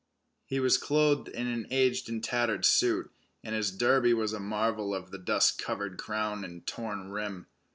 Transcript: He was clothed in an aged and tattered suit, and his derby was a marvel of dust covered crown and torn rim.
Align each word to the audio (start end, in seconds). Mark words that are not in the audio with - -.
He 0.47 0.59
was 0.59 0.79
clothed 0.79 1.27
in 1.27 1.45
an 1.45 1.67
aged 1.69 2.09
and 2.09 2.23
tattered 2.23 2.65
suit, 2.65 3.11
and 3.43 3.53
his 3.53 3.69
derby 3.69 4.15
was 4.15 4.33
a 4.33 4.39
marvel 4.39 4.95
of 4.95 5.13
dust 5.25 5.59
covered 5.61 5.99
crown 5.99 6.43
and 6.43 6.65
torn 6.65 7.11
rim. 7.11 7.45